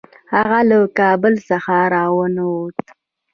هغه 0.33 0.59
له 0.69 0.79
کابل 0.99 1.33
څخه 1.49 1.75
را 1.93 2.05
ونه 2.17 2.43
ووت. 2.51 2.77